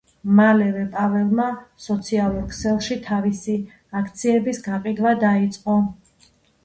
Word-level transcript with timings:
მალევე 0.37 0.85
პაველმა 0.93 1.45
სოციალურ 1.87 2.47
ქსელში 2.53 2.97
თავისი 3.09 3.55
აქციების 4.01 4.63
გაყიდვა 4.71 5.13
დაიწყო. 5.29 5.81